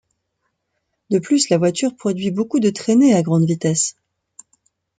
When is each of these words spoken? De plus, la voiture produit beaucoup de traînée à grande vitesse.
De 1.11 1.19
plus, 1.19 1.49
la 1.49 1.59
voiture 1.59 1.95
produit 1.95 2.31
beaucoup 2.31 2.59
de 2.59 2.71
traînée 2.71 3.13
à 3.13 3.21
grande 3.21 3.45
vitesse. 3.45 3.95